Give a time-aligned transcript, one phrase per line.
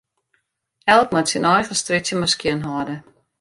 [0.95, 2.95] Elk moat syn eigen strjitsje mar skjinhâlde.